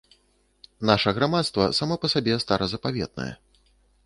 [0.91, 3.31] Наша грамадства само па сабе старазапаветнае.